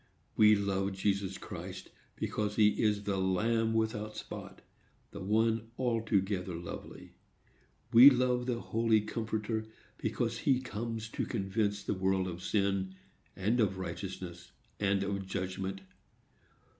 [0.35, 4.63] We love Jesus Christ, because he is the Lamb without spot,
[5.11, 7.13] the one altogether lovely.
[7.93, 9.67] We love the Holy Comforter,
[9.99, 12.95] because he comes to convince the world of sin,
[13.35, 15.81] and of righteousness, and of judgment.